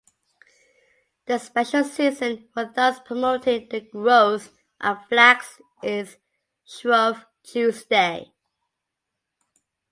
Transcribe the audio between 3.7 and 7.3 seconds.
growth of flax is Shrove